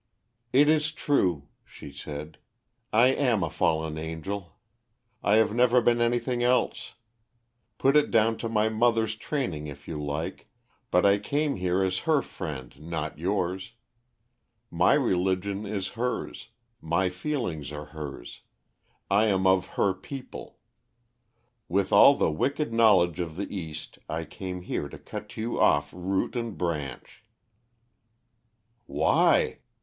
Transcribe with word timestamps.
"It 0.51 0.67
is 0.67 0.91
true," 0.91 1.47
she 1.63 1.91
said, 1.91 2.39
"I 2.91 3.09
am 3.09 3.43
a 3.43 3.51
fallen 3.51 3.99
angel. 3.99 4.55
I 5.21 5.35
have 5.35 5.53
never 5.53 5.79
been 5.79 6.01
anything 6.01 6.41
else. 6.41 6.95
Put 7.77 7.95
it 7.95 8.09
down 8.09 8.39
to 8.39 8.49
my 8.49 8.67
mother's 8.67 9.15
training 9.15 9.67
if 9.67 9.87
you 9.87 10.03
like, 10.03 10.49
but 10.89 11.05
I 11.05 11.19
came 11.19 11.57
here 11.57 11.83
as 11.83 11.99
her 12.09 12.23
friend, 12.23 12.79
not 12.81 13.19
yours. 13.19 13.73
My 14.71 14.95
religion 14.95 15.67
is 15.67 15.89
hers, 15.89 16.47
my 16.81 17.09
feelings 17.09 17.71
are 17.71 17.85
hers; 17.93 18.41
I 19.07 19.25
am 19.27 19.45
of 19.45 19.67
her 19.77 19.93
people. 19.93 20.57
With 21.69 21.93
all 21.93 22.15
the 22.15 22.31
wicked 22.31 22.73
knowledge 22.73 23.19
of 23.19 23.35
the 23.35 23.55
East 23.55 23.99
I 24.09 24.25
came 24.25 24.63
here 24.63 24.89
to 24.89 24.97
cut 24.97 25.37
you 25.37 25.59
off 25.59 25.93
root 25.95 26.35
and 26.35 26.57
branch." 26.57 27.23
"Why?" 28.87 29.59